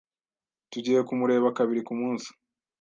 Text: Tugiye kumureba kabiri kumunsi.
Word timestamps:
Tugiye 0.71 0.99
kumureba 1.07 1.55
kabiri 1.57 1.81
kumunsi. 1.87 2.29